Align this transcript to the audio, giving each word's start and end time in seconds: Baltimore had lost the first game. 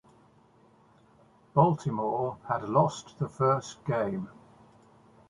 Baltimore 1.53 2.37
had 2.49 2.67
lost 2.67 3.19
the 3.19 3.29
first 3.29 3.85
game. 3.85 4.29